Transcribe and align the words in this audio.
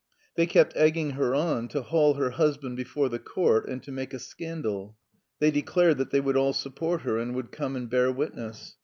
They 0.33 0.47
kept 0.47 0.75
egging 0.75 1.11
her 1.11 1.35
on 1.35 1.67
to 1.67 1.83
haul 1.83 2.15
her 2.15 2.31
husband 2.31 2.75
before 2.75 3.07
the 3.07 3.19
court 3.19 3.67
and 3.69 3.83
to 3.83 3.91
make 3.91 4.15
a 4.15 4.17
scandal. 4.19 4.97
They 5.37 5.51
declared 5.51 5.99
that 5.99 6.09
they 6.09 6.19
would 6.19 6.35
all 6.35 6.53
support 6.53 7.01
her 7.03 7.19
and 7.19 7.35
would 7.35 7.51
come 7.51 7.75
and 7.75 7.87
bear 7.87 8.11
witness. 8.11 8.77